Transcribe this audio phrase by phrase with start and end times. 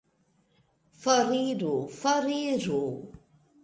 [1.03, 1.87] Foriru!
[2.01, 2.85] Foriru!